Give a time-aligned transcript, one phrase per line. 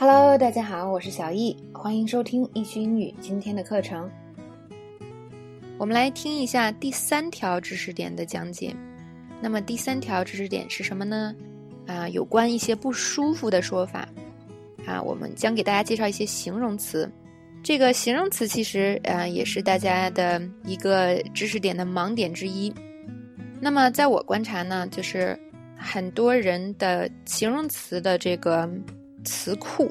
[0.00, 4.08] Hello，大家好，我是小易，欢迎收听易趣英语今天的课程。
[5.76, 8.72] 我们来听一下第三条知识点的讲解。
[9.40, 11.34] 那么第三条知识点是什么呢？
[11.88, 14.08] 啊，有关一些不舒服的说法。
[14.86, 17.10] 啊，我们将给大家介绍一些形容词。
[17.60, 22.72] 这个形容词其实呃也是大家的一个知识点的盲点之一。
[23.60, 25.36] 那么在我观察呢，就是
[25.76, 28.70] 很多人的形容词的这个。
[29.28, 29.90] 词库，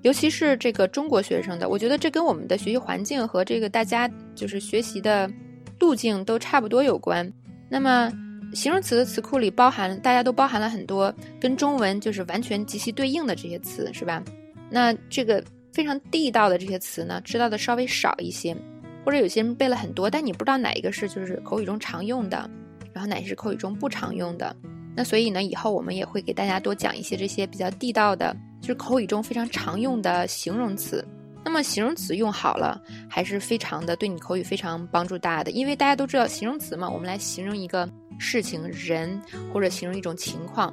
[0.00, 5.30] 尤其是这个中国学生的，我觉得这跟我们的学习环境和这个大家就是学习的
[5.78, 7.30] 路径都差不多有关。
[7.68, 8.10] 那么，
[8.54, 14.22] 形容词的词库里包含，大家都包含了很多跟中文就是完全极其对应的这些词，是吧？
[14.70, 18.56] 那这个非常地道的这些词呢，知道的稍微少一些，
[19.04, 22.48] 或者有些人背了很多，但你不知道哪一个是就是口语中常用的，
[22.92, 24.56] 然后哪些是口语中不常用的。
[24.94, 28.36] 那所以呢，以后我们也会给大家多讲一些这些比较地道的。
[28.62, 31.04] 就是口语中非常常用的形容词，
[31.44, 35.50] 那么形容词用好了，还是非常的对你口语非常帮助大的。
[35.50, 39.20] 因为大家都知道形容词嘛，我们来形容一个事情、人
[39.52, 40.72] 或者形容一种情况，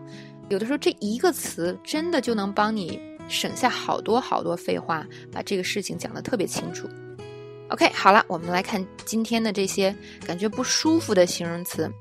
[0.50, 6.88] 有的时候这一个词真的就能帮你省下好多好多废话，把这个事情讲得特别清楚。
[7.70, 9.96] OK，好了，我们来看今天的这些
[10.28, 11.92] 感觉不舒服的形容词。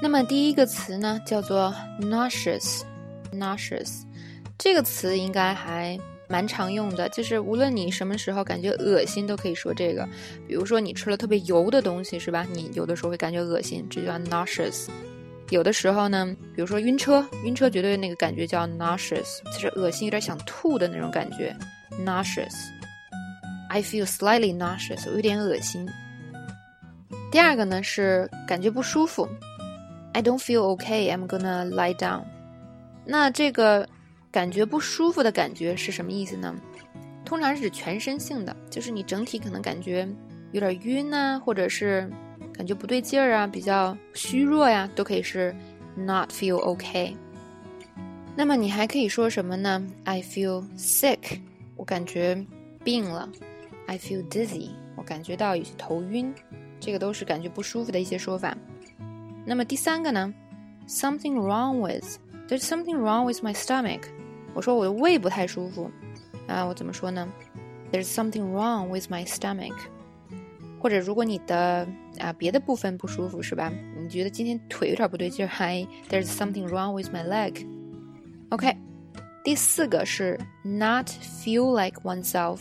[0.00, 4.02] 那么第一个词呢，叫做 nauseous，nauseous。
[4.58, 5.96] 这个词应该还
[6.28, 10.06] 蛮常用的，就是无论你什么时候感觉恶心，都可以说这个。
[10.48, 12.44] 比如说你吃了特别油的东西，是吧？
[12.52, 14.88] 你有的时候会感觉恶心，这叫 nauseous。
[15.50, 21.56] 有的时候呢，比如说晕车，晕车绝对那个感觉叫 nauseous，就是恶心，有点想吐的那种感觉
[22.04, 22.52] ，nauseous。
[23.70, 25.88] I feel slightly nauseous，我有点恶心。
[27.30, 29.28] 第二个呢是感觉不舒服
[30.12, 32.24] ，I don't feel okay，I'm gonna lie down。
[33.06, 33.88] 那这个。
[34.30, 36.54] 感觉不舒服的感觉是什么意思呢？
[37.24, 40.08] 通常是指全身性的，就是你整体可能感觉
[40.52, 42.10] 有点晕啊，或者是
[42.52, 45.54] 感觉不对劲儿啊，比较虚弱呀，都可以是
[45.96, 47.14] not feel okay。
[48.34, 51.40] 那么你还可以说什么呢？I feel sick，
[51.76, 52.44] 我感觉
[52.84, 53.28] 病了
[53.86, 56.32] ；I feel dizzy，我感觉到有些头晕。
[56.80, 58.56] 这个都是感觉不舒服的一些说法。
[59.44, 60.32] 那么第三个呢
[60.86, 64.02] ？Something wrong with，there's something wrong with my stomach。
[64.54, 65.90] 我说我的胃不太舒服
[66.46, 67.28] 啊，我怎么说呢
[67.92, 69.74] ？There's something wrong with my stomach。
[70.80, 71.88] 或者如果你的
[72.20, 73.72] 啊别的部分不舒服是吧？
[74.00, 77.66] 你觉得今天腿有点不对劲，I there's something wrong with my leg。
[78.50, 78.76] OK，
[79.42, 82.60] 第四个是 not feel like oneself。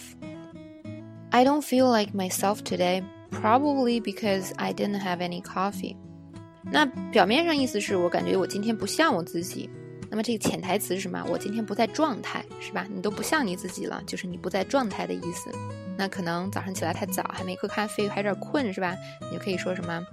[1.30, 5.96] I don't feel like myself today, probably because I didn't have any coffee。
[6.64, 9.70] 那表面上意思是我感觉我今天不像我自己，
[10.18, 11.24] 那么这个潜台词是什么？
[11.30, 12.88] 我今天不在状态，是吧？
[12.92, 15.52] 你都不像你自己了，就是你不在状态的意思。
[15.96, 18.98] 那可能早上起来太早，还没喝咖啡，还有点困，是吧？
[19.22, 20.04] 你就可以说什么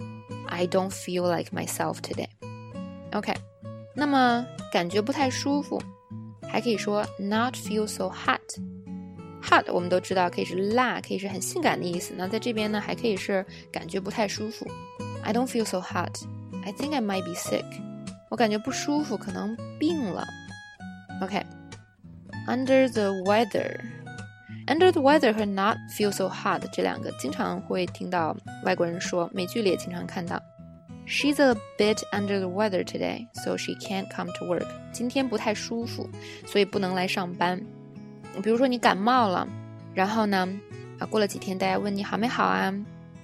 [0.46, 2.28] ？I don't feel like myself today.
[3.12, 3.32] OK。
[3.94, 5.82] 那么感觉不太舒服，
[6.46, 8.42] 还可以说 not feel so hot.
[9.40, 12.12] Hot 我们都知道可以是辣，可以是很性感的意思。
[12.14, 14.66] 那在这边呢，还可以是感觉不太舒服。
[15.22, 16.22] I don't feel so hot.
[16.62, 17.64] I think I might be sick.
[18.30, 20.26] 我感觉不舒服，可能病了。
[21.20, 30.42] OK，under the weather，under the weather 和 not feel so hot 这两个经常会听到外国人说，美剧里也经常看到。
[31.06, 34.66] She's a bit under the weather today, so she can't come to work.
[34.90, 36.08] 今天不太舒服，
[36.46, 37.60] 所以不能来上班。
[38.42, 39.46] 比如说你感冒了，
[39.94, 40.48] 然后呢，
[40.98, 42.74] 啊，过了几天大家问你好没好啊？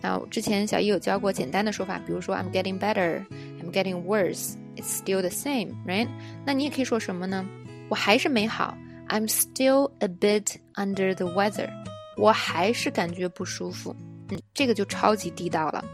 [0.03, 3.25] 然后之前小易有教过简单的说法，比如说 I'm getting better,
[3.61, 4.57] I'm getting worse.
[4.77, 6.09] It's still the same, right?
[6.45, 7.47] 那你也可以说什么呢？
[7.89, 8.77] 我还是没好
[9.09, 11.69] ，I'm still a bit under the weather。
[12.17, 13.95] 我还是感觉不舒服。
[14.31, 15.85] 嗯，这个就超级地道了，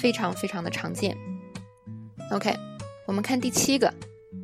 [0.00, 1.16] 非常非常的常见。
[2.30, 2.54] OK，
[3.06, 3.92] 我们看第七个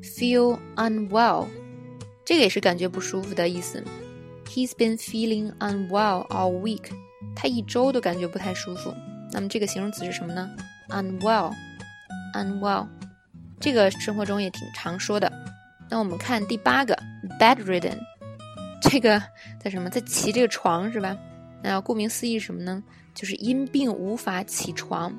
[0.02, 1.46] ，feel unwell，
[2.24, 3.84] 这个也是感觉不舒服的意思。
[4.46, 6.90] He's been feeling unwell all week。
[7.36, 8.94] 他一周都感觉不太舒服。
[9.32, 10.48] 那么这个形容词是什么呢
[10.88, 12.86] ？unwell，unwell。
[13.64, 15.32] 这个生活中也挺常说的。
[15.88, 16.94] 那我们看第八个
[17.40, 17.96] ，bedridden，
[18.82, 19.18] 这个
[19.58, 19.88] 在什么？
[19.88, 21.16] 在骑这个床是吧？
[21.62, 22.84] 那顾名思义什么呢？
[23.14, 25.18] 就是因病无法起床。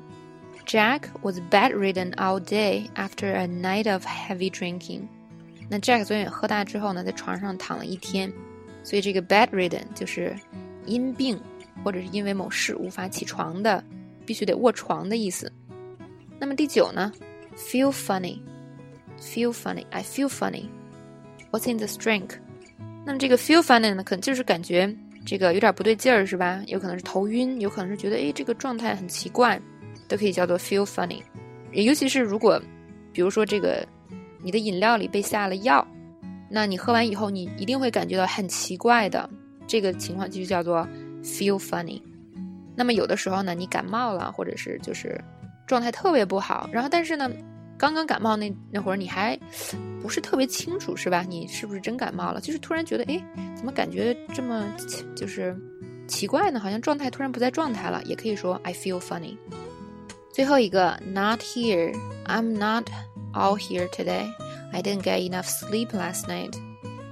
[0.64, 5.00] Jack was bedridden all day after a night of heavy drinking。
[5.68, 8.32] 那 Jack 昨天喝大之后呢，在床上躺了一天，
[8.84, 10.32] 所以这个 bedridden 就是
[10.84, 11.36] 因病
[11.82, 13.82] 或者是因为某事无法起床的，
[14.24, 15.50] 必须得卧床的意思。
[16.38, 17.12] 那么第九呢
[17.56, 18.40] ？Feel funny,
[19.18, 19.84] feel funny.
[19.90, 20.68] I feel funny.
[21.50, 22.32] What's in this drink?
[23.04, 24.94] 那么这个 feel funny 呢，可能就是感觉
[25.24, 26.62] 这个有点不对劲儿，是吧？
[26.66, 29.60] 有可能是头晕，有可能是觉得哎这个状态很奇怪，
[30.06, 31.22] 都可以叫做 feel funny。
[31.72, 32.60] 尤其是如果，
[33.12, 33.86] 比如说这个
[34.42, 35.86] 你的饮料里被下了药，
[36.50, 39.28] 那你喝完以后你一定会感觉到很奇怪的，
[39.66, 40.86] 这个情况就叫做
[41.22, 42.00] feel funny。
[42.74, 45.20] 那么有的时候呢，你感冒了，或者是就是
[45.66, 47.30] 状态特别不好，然后但是呢。
[47.78, 49.38] 刚刚感冒那那会儿你还
[50.00, 51.22] 不是特别清楚是吧？
[51.28, 52.40] 你是不是真感冒了？
[52.40, 53.22] 就是突然觉得，哎，
[53.54, 54.64] 怎么感觉这么
[55.14, 55.54] 就是
[56.08, 56.58] 奇怪呢？
[56.58, 58.02] 好像状态突然不在状态了。
[58.04, 59.36] 也可以说 I feel funny。
[60.32, 61.94] 最后一个 not here。
[62.24, 62.88] I'm not
[63.34, 64.24] all here today.
[64.72, 66.54] I didn't get enough sleep last night。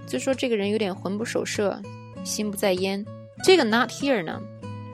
[0.07, 1.79] 就说这个人有点魂不守舍，
[2.25, 3.05] 心不在焉。
[3.45, 4.41] 这个 not here 呢，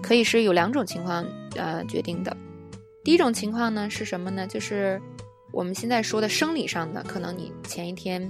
[0.03, 1.25] 可以是有两种情况
[1.55, 2.37] 呃决定的。
[3.05, 4.47] 第一种情况呢是什么呢？
[4.47, 5.00] 就是。
[5.52, 8.23] 我们现在说的生理上的，可能你前一天，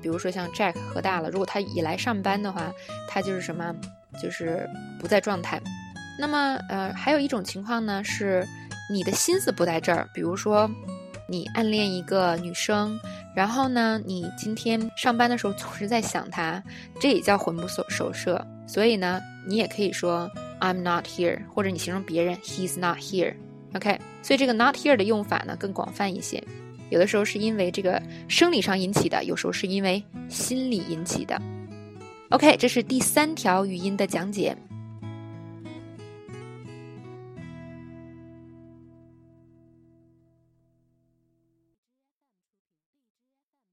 [0.00, 2.72] 比如说像 Jack 喝大了，如果他一来上班的话，
[3.08, 3.74] 他就是什么，
[4.22, 4.64] 就是
[5.00, 5.60] 不在状态。
[6.20, 8.46] 那么，呃，还有一种情况呢，是
[8.88, 10.08] 你的心思不在这儿。
[10.14, 10.70] 比如说，
[11.28, 12.96] 你暗恋一个女生，
[13.34, 16.62] 然后呢，你今天上班的时候总是在想她，
[17.00, 18.40] 这也叫魂不守守舍。
[18.68, 20.30] 所以呢，你也可以说
[20.60, 23.34] I'm not here，或者你形容别人 He's not here。
[23.74, 26.42] OK，所以这个 not here 的用法呢更广泛一些。
[26.90, 31.40] 有的时候是因为这个生理上引起的，有时候是因为心理引起的。
[32.30, 34.56] OK，这是第三条语音的讲解。